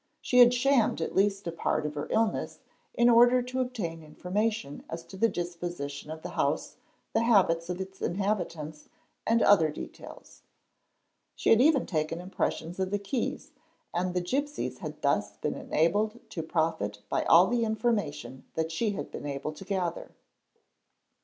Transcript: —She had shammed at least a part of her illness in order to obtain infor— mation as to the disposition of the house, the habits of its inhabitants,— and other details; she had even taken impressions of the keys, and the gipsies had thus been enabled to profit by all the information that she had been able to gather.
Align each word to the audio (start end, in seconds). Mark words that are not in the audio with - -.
—She 0.19 0.39
had 0.39 0.51
shammed 0.51 0.99
at 0.99 1.13
least 1.13 1.45
a 1.45 1.51
part 1.51 1.85
of 1.85 1.93
her 1.93 2.07
illness 2.09 2.57
in 2.95 3.07
order 3.07 3.43
to 3.43 3.59
obtain 3.59 4.01
infor— 4.01 4.33
mation 4.33 4.83
as 4.89 5.03
to 5.03 5.15
the 5.15 5.29
disposition 5.29 6.09
of 6.09 6.23
the 6.23 6.29
house, 6.31 6.77
the 7.13 7.21
habits 7.21 7.69
of 7.69 7.79
its 7.79 8.01
inhabitants,— 8.01 8.89
and 9.27 9.43
other 9.43 9.69
details; 9.69 10.41
she 11.35 11.51
had 11.51 11.61
even 11.61 11.85
taken 11.85 12.19
impressions 12.19 12.79
of 12.79 12.89
the 12.89 12.97
keys, 12.97 13.51
and 13.93 14.15
the 14.15 14.21
gipsies 14.21 14.79
had 14.79 14.99
thus 15.03 15.37
been 15.37 15.53
enabled 15.53 16.19
to 16.31 16.41
profit 16.41 17.03
by 17.07 17.23
all 17.25 17.45
the 17.45 17.63
information 17.63 18.43
that 18.55 18.71
she 18.71 18.93
had 18.93 19.11
been 19.11 19.27
able 19.27 19.53
to 19.53 19.63
gather. 19.63 20.15